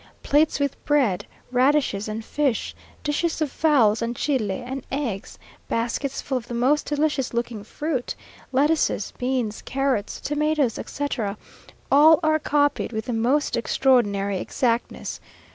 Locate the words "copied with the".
12.39-13.13